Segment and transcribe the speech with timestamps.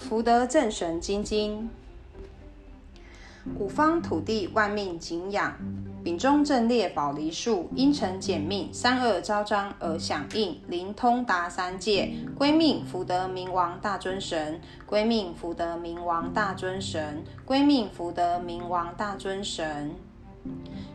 [0.00, 1.68] 福德正神金经。
[3.56, 5.54] 古方土地万命景仰，
[6.02, 19.94] 丙中正列宝梨树，因承简命，三恶昭彰而响应，灵通达三界，归命福德明王大尊神，归命福德明王大尊神，归命福德明王大尊神。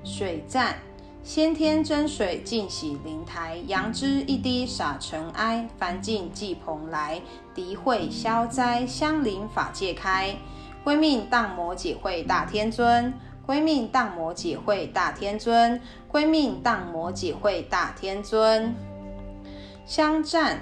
[0.04, 0.78] 水战，
[1.26, 7.20] 先天真水净洗灵台，阳之一滴洒尘埃，凡净济蓬莱，
[7.56, 10.36] 涤秽消灾，香灵法界开。
[10.84, 13.12] 归命荡魔解会大天尊，
[13.44, 18.76] 归命荡魔解会大天尊，归命荡魔解会大天尊。
[19.84, 20.60] 香赞，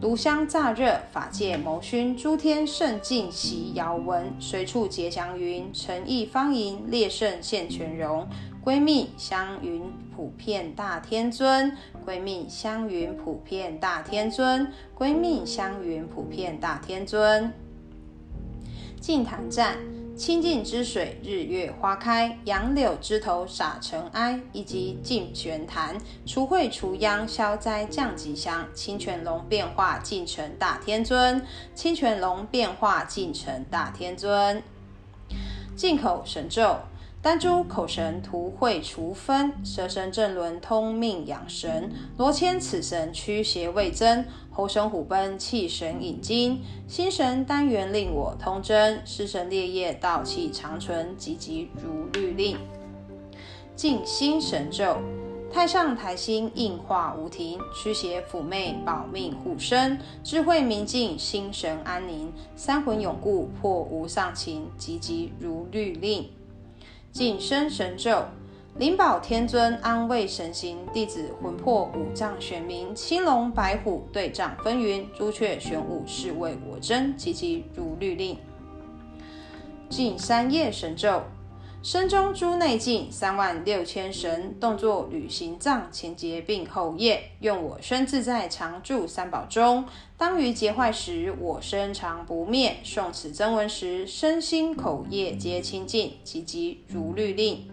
[0.00, 8.26] 炉香乍热，法界蒙熏，诸天圣境习遥闻，随处结祥云，诚意方盈，烈圣现全容。
[8.62, 11.74] 闺蜜香云普遍大天尊，
[12.06, 17.50] 闺蜜香云普遍大天尊，闺蜜香云普遍大天尊。
[19.00, 19.78] 净坛赞，
[20.14, 25.96] 清净之水，日月花开，杨柳枝头洒尘埃，以及净泉坛，
[26.26, 28.68] 除秽除殃，消灾降吉祥。
[28.74, 31.42] 清泉龙变化，尽成大天尊。
[31.74, 34.62] 清泉龙变化，尽成大天尊。
[35.74, 36.76] 进口神咒。
[37.22, 52.56] 丹珠口神涂秽除分，舌神正轮通命养神，罗千此神驱邪卫增，猴神虎奔气神引精，心神丹元令我通真，尸神烈焰道气长存，急急如律令。
[53.76, 54.96] 静心神咒，
[55.52, 66.26] 太上台心应化无停，驱邪抚媚保命护身，智慧明镜心神安宁，三魂永固破无上情，急急如律令。
[67.12, 68.24] 净身神咒，
[68.78, 78.38] 灵宝天尊安慰神行，弟子魂魄五脏玄冥，青龙白虎对仗风云，朱雀玄武是为我真，急急如律令。
[79.88, 81.24] 净三业神咒，
[81.82, 89.86] 身中诸内境，三万六千神，动作履行藏，前结并后业，用我身自在常住三宝中。
[90.18, 92.76] 当于结坏时，我身常不灭。
[92.84, 97.70] 诵此真文时，身心口业皆清净，急急如律令。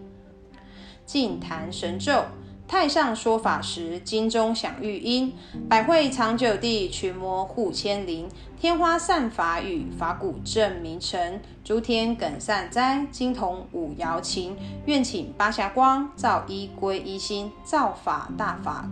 [1.04, 2.24] 净坛神咒。
[2.68, 5.32] 太上说法时，经中响玉音；
[5.70, 8.28] 百会长久地，群魔护千灵；
[8.60, 14.54] 天花散法语，法鼓震明城；诸天梗善哉，金铜五瑶琴。
[14.84, 18.86] 愿请八霞光，照一归一心，造法大法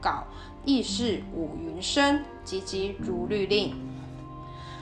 [0.00, 0.24] 搞，
[0.64, 3.72] 意事五云生，急急如律令。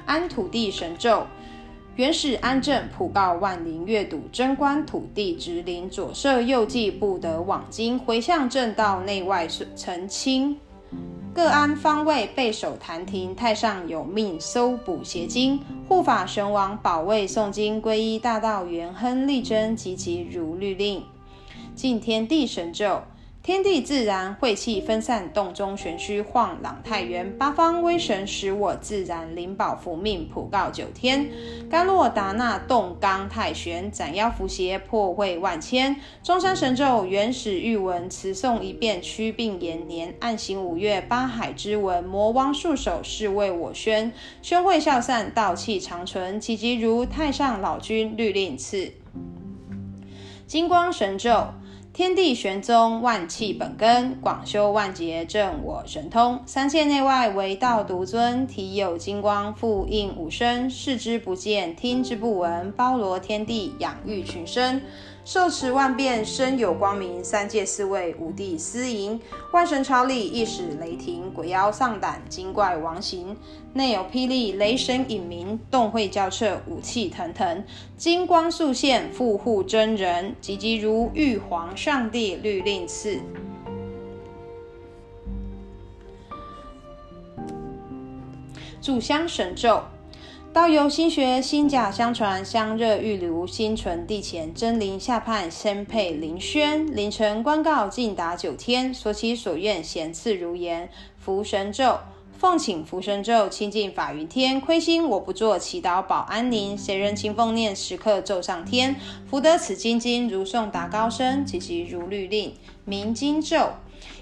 [0.07, 1.27] 安土地神咒。
[1.97, 10.57] 元始安正，普告万灵阅读，贞观土地直灵，左摄右记，不得妄经，回向正道，内外澄清。
[11.35, 21.05] 各安方位，备守坛庭，太上有命，搜捕邪精，护法神王保卫诵经，皈依大道，元亨利贞，及其如律令。
[21.75, 23.03] 敬天地神咒。
[23.43, 31.29] 天地自然，晦气分散，洞中玄虚晃朗太元，八方威神使我自然，灵宝伏命普告九天，
[31.69, 48.93] 甘洛达那洞罡太玄，斩妖伏邪破秽万千，中山神咒原始玉文，词诵一遍祛病延年，暗行五月八海之文，魔王束手是为我宣，凶秽消散道气长存，急急如太上老君律令赐，
[50.47, 51.49] 金光神咒。
[51.95, 56.41] 天地玄宗，万气本根，广修万劫，正我神通。
[56.47, 58.47] 三界内外，唯道独尊。
[58.47, 60.71] 体有金光，复应五身。
[60.71, 64.81] 视之不见，听之不闻，包罗天地，养育群生。
[65.25, 67.23] 受持万遍，身有光明。
[67.23, 69.21] 三界四位，五帝司迎。
[69.53, 71.33] 万神朝礼，一使雷霆。
[71.33, 73.37] 鬼妖丧胆，精怪亡形。
[73.73, 75.59] 内有霹雳，雷神隐名。
[75.71, 77.65] 洞秽交彻，武器腾腾。
[77.97, 80.35] 金光速现，复护真人。
[80.41, 83.21] 急急如玉皇上帝律令赐。
[88.83, 89.81] 炷香神咒。
[90.53, 100.91] 道由心学，心假相传，香热玉炉，心存地前，真灵下判，先配灵宣，凌晨官告，尽达九天，所祈所愿，咸赐如言。
[101.17, 101.99] 福神咒，
[102.37, 108.97] 奉请福神咒，清净法云天，亏心我不做，祈祷保安宁，谁人勤奉念，时刻奏上天，
[109.31, 112.53] 福得此金经，如诵达高声，急急如律令。
[112.85, 113.71] 明经咒。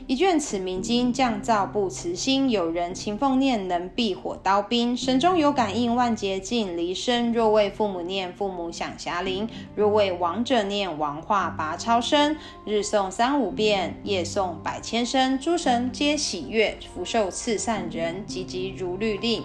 [0.06, 2.50] 一卷此明经，降造不辞辛。
[2.50, 4.96] 有人勤奉念，能避火刀兵。
[4.96, 7.32] 神中有感应，万劫尽离身。
[7.32, 9.46] 若为父母念，父母享暇临；
[9.76, 12.36] 若为王者念，王化拔超生。
[12.64, 15.38] 日诵三五遍，夜诵百千声。
[15.38, 19.44] 诸神皆喜悦，福寿赐善人，急急如律令。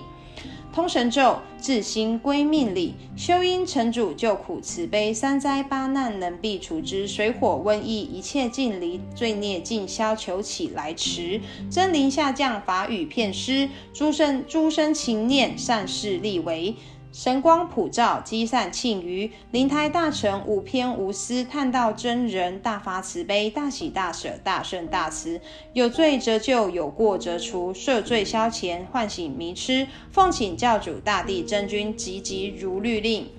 [0.76, 11.40] 通神咒，自心归命理，修因成主救苦慈悲，三灾八难能避除之，水火瘟疫一切尽离，罪孽尽消求起来迟，
[11.72, 16.76] 真灵下降法语遍施，诸生诸生情念善事力为。
[17.16, 21.46] 神光普照，积散庆余；灵台大成，无偏无私。
[21.46, 25.40] 探道真人，大发慈悲，大喜大舍，大圣大慈。
[25.72, 29.88] 有罪则救，有过则除，赦罪消前，唤醒迷痴。
[30.12, 33.30] 奉请教主大地真君，急急如律令。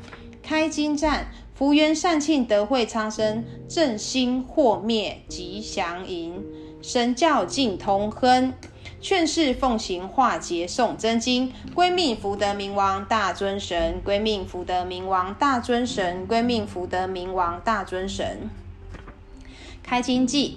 [0.42, 6.42] 开金栈，福缘善庆德惠苍生，正心祸灭吉祥迎，
[6.80, 8.54] 神教净同亨。
[9.00, 18.48] 劝世奉行化劫诵真经，归命福德明王大尊神，归命福德明王大尊神，归命福德明王大尊神。
[19.82, 20.54] 开经偈：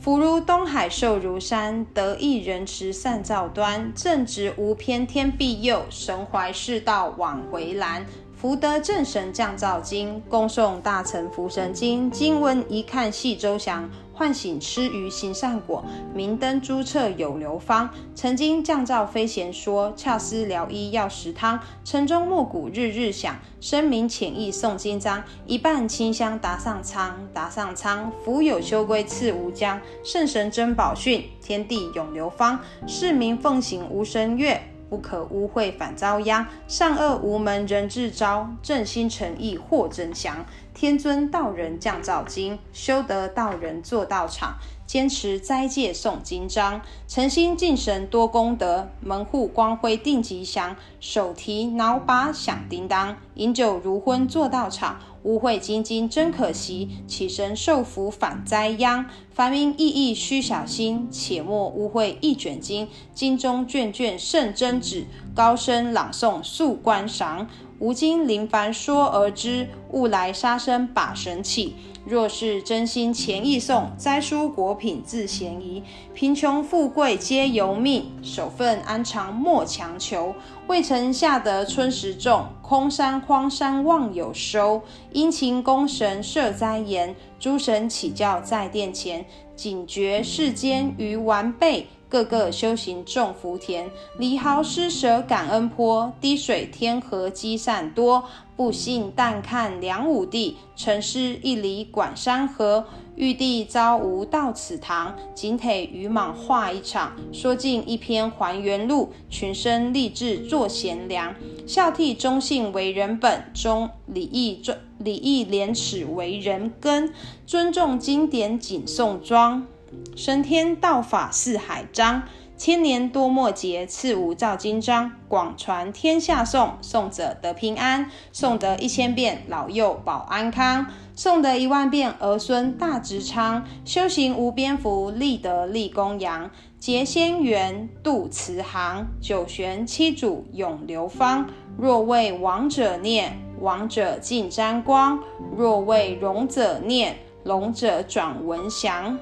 [0.00, 8.06] 福如东海寿如山，得意人持善照端，正直无偏天庇佑，神怀世道往回栏。
[8.34, 12.10] 福德正神降照经，恭诵大乘福神经。
[12.10, 15.84] 经文一看细周详，唤醒吃鱼行善果，
[16.14, 17.90] 明灯诸彻有流芳。
[18.14, 21.60] 曾经降诏非贤说，恰思疗医药食汤。
[21.84, 25.22] 晨钟暮鼓日日响，深明浅意诵经章。
[25.44, 28.10] 一半清香达上苍，达上苍。
[28.24, 32.58] 福有修归赐无疆，圣神真宝训，天地永流芳。
[32.86, 34.58] 市民奉行无神乐。
[34.88, 40.44] 不可污秽反遭殃，善恶无门人自招，正心诚意获真祥。
[40.74, 44.56] 天尊道人降造经，修得道人做道场。
[44.96, 50.74] 坚持斋戒诵经章，诚心敬神多功德，门户光辉定吉祥。
[51.00, 54.98] 手提脑把响叮当，饮酒如昏做道场。
[55.24, 59.04] 污秽精进真可惜，起身受福反灾殃。
[59.30, 62.88] 凡民意意须小心，切莫污秽一卷经。
[63.12, 65.04] 经中卷卷圣真旨，
[65.34, 67.46] 高声朗诵速观赏。
[67.80, 71.74] 吾今临凡说而知，勿来杀生把神起。
[72.06, 75.82] 若是真心虔意诵，栽蔬果品自嫌疑。
[76.14, 80.32] 贫穷富贵皆由命，守份安常莫强求。
[80.68, 84.80] 未曾下得春时种，空山荒山望有收。
[85.10, 89.26] 殷勤功神设斋言，诸神起教在殿前。
[89.56, 91.88] 警觉世间愚顽辈。
[92.16, 98.24] 个个修行种福田，离毫施舍感恩坡，滴水天河积善多。
[98.56, 102.86] 不信但看梁武帝，沉思一里管山河。
[103.14, 107.12] 玉帝遭无到此堂，仅腿愚莽话一场。
[107.32, 111.34] 说尽一篇还原录，群生立志做贤良。
[111.66, 114.62] 孝悌忠信为人本，忠礼义
[114.98, 117.12] 礼义廉耻为人根。
[117.46, 119.66] 尊重经典谨诵庄。
[120.14, 122.22] 神天道法四海张，
[122.56, 130.86] 千年多末劫赐吾造经章，广传天下诵，诵者得平安，诵得一千遍老幼保安康，
[131.16, 141.46] 诵得一万遍儿孙大直昌，修行无边福，立德立公羊，结仙缘度慈航，九玄七祖永流芳。
[141.76, 145.18] 若为王者念，王者尽沾光；
[145.54, 149.18] 若为荣者念，龙者转文祥。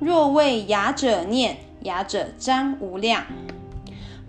[0.00, 3.24] 若为雅者念，雅者沾无量。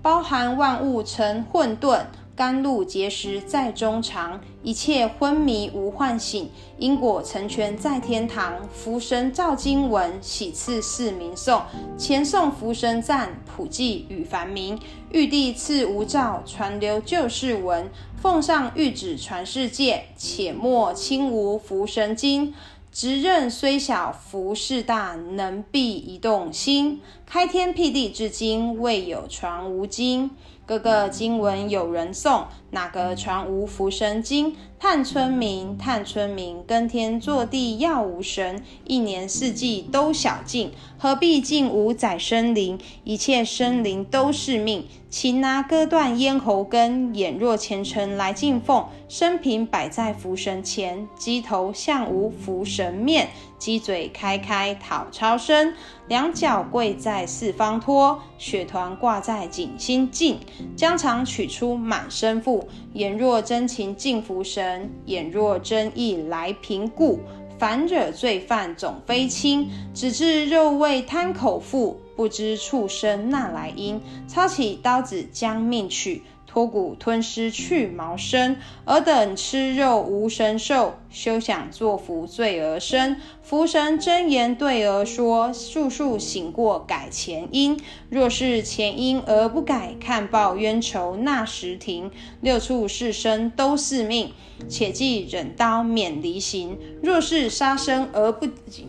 [0.01, 4.39] 包含万物成混沌，甘露结实在中藏。
[4.63, 8.53] 一切昏迷无唤醒，因果成全在天堂。
[8.73, 11.61] 福神照经文，喜赐市民诵。
[11.97, 14.79] 前诵福神赞，普济与凡民。
[15.11, 17.89] 玉帝赐无照，传流旧世文。
[18.15, 22.53] 奉上玉旨传世界，且莫轻无福神经。
[22.99, 26.99] 执任虽小，福事大，能避一动心。
[27.27, 30.31] 开天辟地至今，未有传无经。
[30.67, 34.53] 个个经文有人诵，哪个传无福神经？
[34.77, 42.77] 叹村民，叹村民，耕天作地要无神，一年四季都小静，何必敬吾宰生灵？
[43.05, 53.29] 一切生灵都是命，擒拿割断咽喉根，眼若虔诚来敬奉，生平摆在福神前，鸡头向无福神面。
[53.57, 55.73] 鸡嘴开开讨超生，
[56.07, 60.39] 两脚跪在四方托，血团挂在颈心净，
[60.75, 62.67] 将肠取出满身腹。
[62.93, 67.19] 眼若真情敬福神，眼若真意来平故。
[67.59, 73.99] 凡惹罪犯总非轻，只知肉味贪口腹，不知畜生那来因。
[74.27, 76.21] 抄起刀子将命取。
[76.47, 83.17] 脱骨吞尸去毛生，尔等吃肉无神兽，休想作福罪而生。
[83.43, 92.09] 福神真言对儿说：速速醒过改前因，若是前因而不改，看报冤仇那时停。
[92.41, 94.31] 六处是生都是命，
[94.69, 96.79] 且记忍刀免离刑。
[97.03, 98.87] 若是杀生而不谨，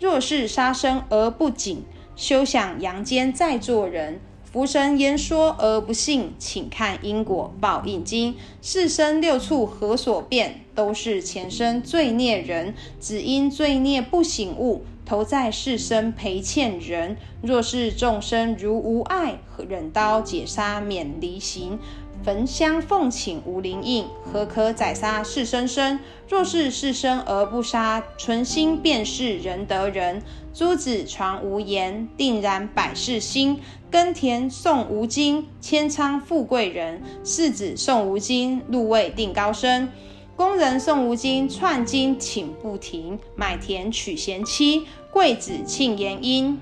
[0.00, 1.84] 若是杀生而不紧，
[2.16, 4.20] 休想阳间再做人。
[4.52, 8.36] 福神言说而不信，请看因果报应经。
[8.60, 10.66] 世身六处何所变？
[10.74, 17.16] 都是前生罪孽人，只因罪孽不醒悟，投在世身赔欠人。
[17.42, 21.78] 若是众生如无爱，忍刀解杀免离刑。
[22.24, 25.98] 焚香奉请无灵应，何可宰杀是生生？
[26.28, 30.22] 若是是生而不杀，存心便是仁德人。
[30.54, 33.58] 诸子传无言，定然百世兴。
[33.90, 37.02] 耕田送无金，千仓富贵人。
[37.24, 39.88] 士子送无金，禄位定高升。
[40.36, 43.18] 工人送无金，串金请不停。
[43.34, 46.56] 买田娶贤妻，贵子庆延姻。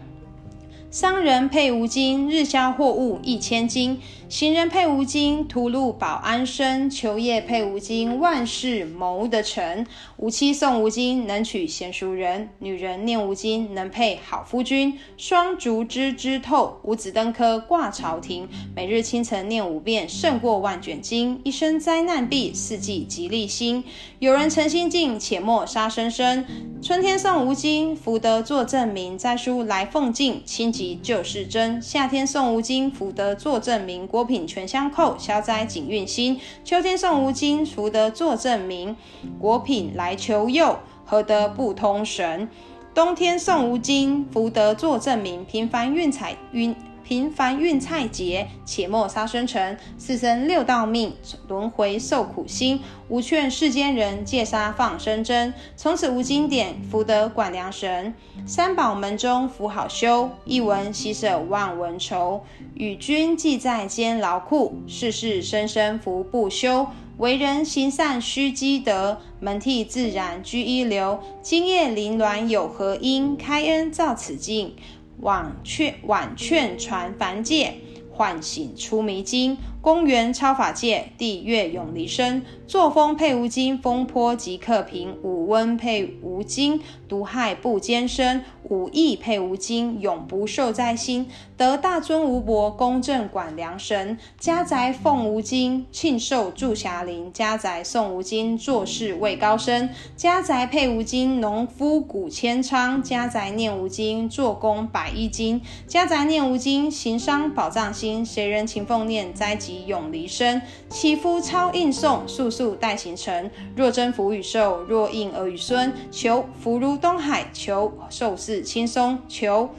[0.90, 4.00] 商人配无金，日销货物一千金。
[4.30, 9.84] 行人配无经，途路保安身；求业配无经，万事谋得成。
[10.18, 14.96] 无妻送吴经，能娶贤淑人；女人念吴经，能配好夫君。
[15.16, 18.48] 双竹枝枝透，五子登科挂朝廷。
[18.76, 21.40] 每日清晨念五遍，胜过万卷经。
[21.42, 23.82] 一生灾难避，四季吉利兴。
[24.20, 26.46] 有人诚心敬，且莫杀生生。
[26.80, 29.18] 春天送吴经，福德作证明。
[29.18, 31.82] 摘书来奉敬，清吉就是真。
[31.82, 34.06] 夏天送吴经，福德作证明。
[34.20, 36.38] 果品全相扣，消灾锦运心。
[36.62, 38.94] 秋天送无金，福德作证明。
[39.38, 42.46] 果品来求佑，何得不通神？
[42.92, 45.42] 冬天送无金，福德作证明。
[45.46, 46.76] 平凡运彩运。
[47.10, 49.76] 平凡运菜劫，且莫杀生辰。
[49.98, 51.12] 四生六道命，
[51.48, 52.80] 轮回受苦心。
[53.08, 55.52] 吾劝世间人，戒杀放生真。
[55.76, 58.14] 从此无经典，福德管良神。
[58.46, 62.44] 三宝门中福好修，一文喜舍万文愁。
[62.74, 66.86] 与君济在艰劳苦，世世生生福不休。
[67.18, 71.18] 为人行善须积德，门第自然居一流。
[71.42, 73.36] 今夜临鸾有何因？
[73.36, 74.76] 开恩造此经。
[75.20, 77.74] 网劝网劝传凡戒，
[78.10, 79.56] 唤醒出迷津。
[79.82, 82.42] 公园超法界，地月永离身。
[82.66, 91.28] 作风配无经，风波即刻平；五温配无经，毒害不坚身；五义配无经，永不受灾心。
[91.56, 94.18] 得大尊无薄，公正管良神。
[94.38, 99.88] 家宅奉无经，庆寿住霞林；家宅诵无经，做事位高升。
[100.14, 105.62] 家宅配无经，农夫谷千仓；家宅念无经，做工百亿金。
[105.86, 108.24] 家宅念无经，行商宝藏心。
[108.24, 109.69] 谁人勤奉念，灾吉。
[109.86, 113.50] 永离身，祈福超应送，速速待行成。
[113.74, 119.70] 若真福与寿，若应儿与孙，求福如东海，求寿似轻松，求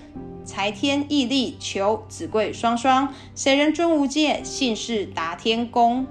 [0.43, 3.13] 财天义利，求子贵双双。
[3.35, 6.05] 谁人尊无界，姓氏达天宫。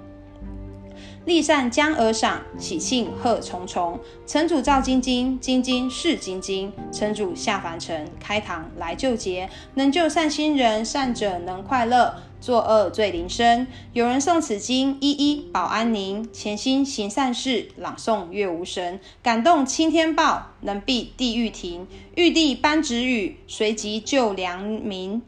[1.31, 4.01] 立善将而赏，喜庆贺重重。
[4.27, 6.73] 城主造精金，精金是晶晶。
[6.91, 9.49] 城主下凡尘，开堂来救劫。
[9.75, 12.17] 能救善心人，善者能快乐。
[12.41, 13.69] 作恶罪临身。
[13.93, 16.29] 有人送此经，一一保安宁。
[16.33, 18.99] 潜心行善事，朗诵月无神。
[19.23, 21.87] 感动青天报，能避地狱庭。
[22.17, 25.23] 玉帝颁旨语，随即救良民。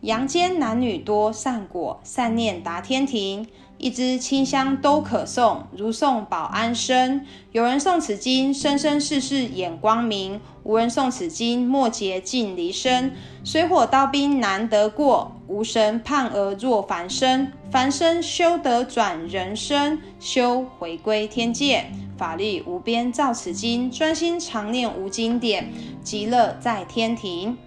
[0.00, 3.46] 阳间男女多善果，善念达天庭。
[3.82, 7.26] 一支清香都可送，如送保安身。
[7.50, 13.12] 有人诵此经，生生世世眼光明；无人诵此经，末劫尽离身。
[13.42, 17.52] 水火刀兵难得过，无神判而若凡身。
[17.72, 21.84] 凡身修得转人身，修回归天界。
[22.16, 25.68] 法力无边造此经，专心常念无经典，
[26.04, 27.58] 极乐在天庭。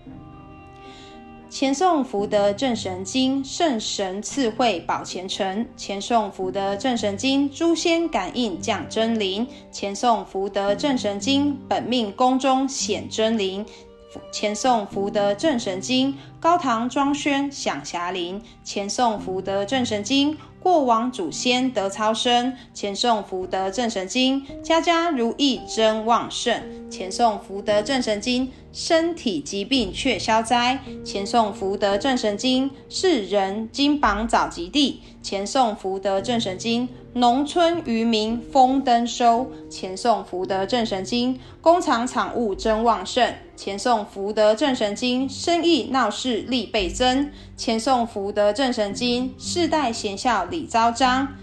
[1.55, 5.65] 前宋福德正神经，圣神赐慧保前程。
[5.77, 9.47] 前宋福德正神经，诸仙感应降真灵。
[9.71, 13.65] 前宋福德正神经，本命宫中显真灵。
[14.33, 16.13] 前宋福德正神经，
[16.45, 18.39] 高堂庄轩响霞林。
[18.63, 20.37] 前诵福德正神经。
[20.59, 26.89] 过往祖先得超生，前诵福德正神经，家家如意真旺盛。
[26.89, 30.79] 前诵福德正神经，身体疾病却消灾。
[31.03, 35.01] 前诵福德正神经，世人金榜早及第。
[35.21, 39.51] 前诵福德正神经，农村渔民丰登收。
[39.69, 43.31] 前诵福德正神经，工厂产物真旺盛。
[43.55, 46.09] 前诵福德正神经，生意闹
[46.41, 47.31] 力倍增。
[47.57, 51.35] 前宋福德正神经，世代贤孝礼昭彰。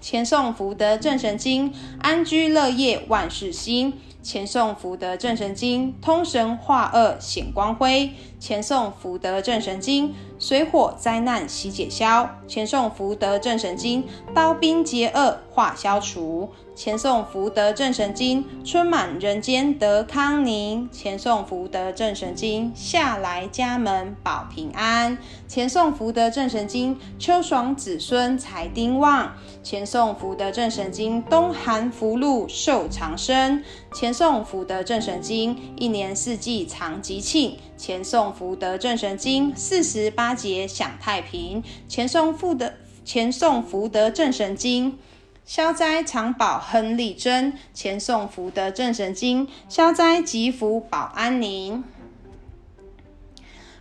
[0.00, 3.92] 前宋福德正神经，安居乐业万事兴。
[4.22, 8.10] 前宋福德正神经，通神化恶显光辉。
[8.38, 12.28] 前宋福德正神经，水火灾难悉解消。
[12.48, 14.02] 前诵福德正神经，
[14.34, 16.50] 刀兵劫厄化消除。
[16.74, 20.88] 前诵福德正神经，春满人间得康宁。
[20.90, 25.18] 前诵福德正神经，夏来家门保平安。
[25.46, 29.30] 前诵福德正神经，秋爽子孙财丁旺。
[29.62, 33.62] 前诵福德正神经，冬寒福禄寿长生。
[33.92, 37.58] 前诵福德正神经，一年四季常吉庆。
[37.80, 41.64] 前诵福德正神经，四十八节享太平。
[41.88, 42.74] 前诵福德
[43.06, 44.98] 前诵福德正神经。
[45.46, 51.82] 消灾长保亨利贞，前诵福德正神经；消灾吉福保安宁。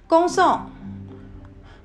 [0.07, 0.61] 恭诵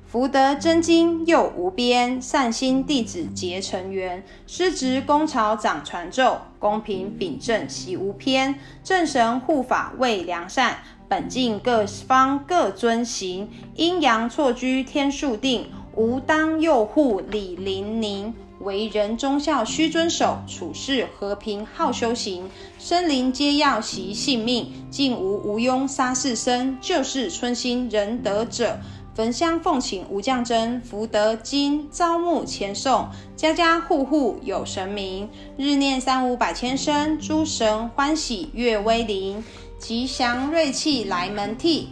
[0.07, 8.55] 福德真经又无边，善心弟子结成缘，师侄公朝掌传咒，公平秉正习无偏，
[8.85, 10.79] 正神护法为良善，
[11.15, 18.35] 本境各方各遵行，阴阳错居天数定，吾当右护礼铃宁。
[18.59, 28.81] 为人忠孝须遵守，处事和平好修行，生灵皆要惜性命，尽无无庸杀士生，救世春心仁德者，
[29.15, 33.07] 焚香奉请无降真福德经，朝暮前诵，
[33.37, 39.45] 家家户户有神明，日念三五百千声，诸神欢喜悦威灵，
[39.87, 41.91] 吉祥瑞气来门替。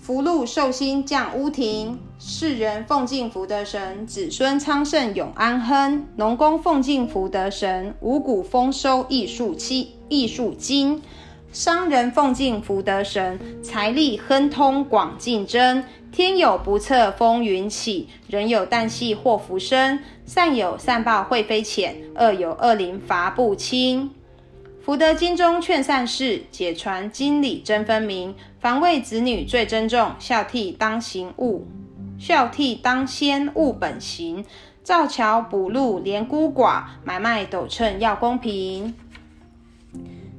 [0.00, 11.00] 福禄寿星降屋庭，世人奉敬福德神，子孙昌盛永安亨；农工奉敬福德神，五谷丰收益数期益数金；
[11.50, 24.08] 商人奉敬福德神，财力亨通广竞争；天有不测风云起，人有旦夕祸福生；善有善报会非浅，恶有恶灵罚不轻。
[24.88, 28.34] 福德经中劝善事，解传经理真分明。
[28.58, 31.66] 防卫子女最珍重，孝悌当行务，
[32.18, 34.42] 孝悌当先务本行。
[34.82, 38.94] 造桥补路怜孤寡，买卖斗秤要公平。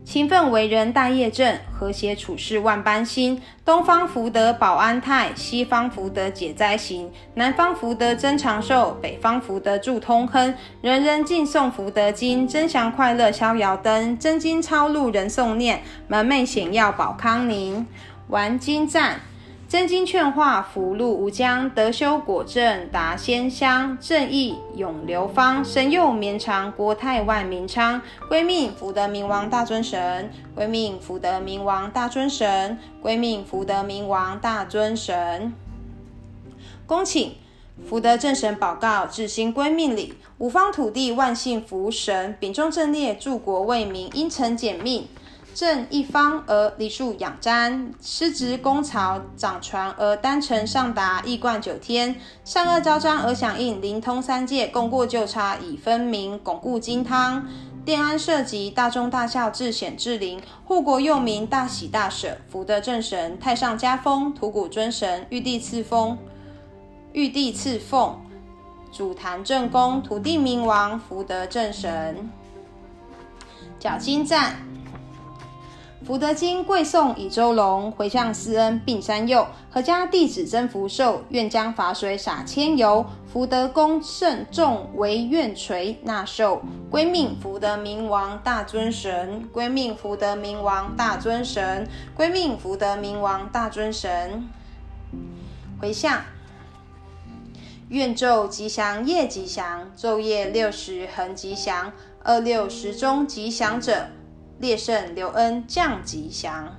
[0.09, 3.39] 勤奋为人大业正，和谐处事万般新。
[3.63, 7.11] 东方福德保安泰，西方福德解灾行。
[7.35, 10.51] 南方福德增长寿，北方福德助通亨。
[10.81, 14.17] 人人敬送福德金，真祥快乐逍遥灯。
[14.17, 17.85] 真经超录人诵念，门楣显耀保康宁。
[18.29, 19.19] 玩金赞。
[19.69, 28.01] 真经劝化福禄无疆，德修果正达仙乡，正义永流芳，神佑绵长，国泰万民昌。
[28.27, 35.53] 归命福德明王大尊神，归命福德明王大尊神，归命福德明王大尊神。
[36.87, 37.35] 恭请
[37.87, 40.15] 福德正神宝告，至心归命礼。
[40.39, 45.07] 五方土地万姓福神，秉忠正烈，助国为民，因诚简命。
[45.59, 57.45] 正一方而梨树养瞻，师职功曹掌传而丹承上达，一贯九天，善恶昭彰而响应，灵通三界，功过纠察已分明，巩固金汤，
[57.85, 66.17] 奠安社稷，大忠大孝，至显至灵，护国佑民，大喜大舍，福德正神，太上加封，土谷尊神，玉帝赐封，
[67.11, 68.17] 玉帝赐奉，
[68.93, 72.31] 祖坛正宫，土地冥王，福德正神，
[73.77, 74.55] 讲经赞。
[76.05, 86.61] 福德经贵送以周龙，回向施恩并山佑，阖家弟子增福寿，愿将法水洒千由，福德功甚重惟愿垂纳寿。
[86.89, 91.85] 归命福德明王大尊神，归命福德明王大尊神，
[92.15, 94.47] 归命福德明王大尊神。
[95.79, 96.21] 回向，
[97.89, 101.91] 愿昼吉祥夜吉祥，昼夜六时恒吉祥，
[102.23, 104.07] 二六时中吉祥者。
[104.59, 106.75] 烈胜刘恩降吉祥。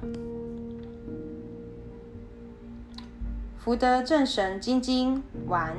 [3.58, 5.74] 福德正神金金完